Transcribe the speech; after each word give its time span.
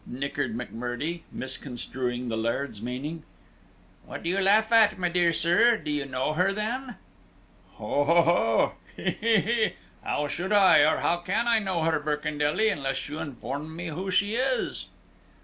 nichered 0.09 0.55
McMurdie, 0.57 1.21
misconstruing 1.31 2.27
the 2.27 2.35
Laird's 2.35 2.81
meaning. 2.81 3.21
"What 4.07 4.23
do 4.23 4.31
you 4.31 4.39
laugh 4.39 4.71
at, 4.71 4.97
my 4.97 5.09
dear 5.09 5.31
sir? 5.31 5.77
Do 5.77 5.91
you 5.91 6.05
know 6.05 6.33
her, 6.33 6.51
then?" 6.51 6.95
"Ho 7.73 8.03
ho 8.05 8.21
ho! 8.23 8.71
Hee 8.95 9.11
hee 9.11 9.37
hee! 9.41 9.73
How 10.01 10.27
should 10.27 10.51
I, 10.53 10.79
or 10.91 11.01
how 11.01 11.17
can 11.17 11.47
I, 11.47 11.59
know 11.59 11.83
her, 11.83 11.99
Birkendelly, 11.99 12.69
unless 12.73 13.09
you 13.09 13.19
inform 13.19 13.75
me 13.75 13.89
who 13.89 14.09
she 14.09 14.33
is?" 14.33 14.87